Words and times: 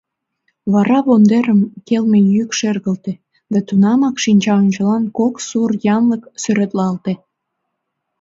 Вара 0.71 0.99
вондерым 1.05 1.61
келме 1.87 2.19
йӱк 2.33 2.49
шергылте 2.59 3.13
да 3.51 3.59
тунамак 3.67 4.15
шинча 4.23 4.53
ончылан 4.61 5.03
кок 5.17 5.35
сур 5.47 5.71
янлык 5.95 6.23
сӱретлалте. 6.41 7.13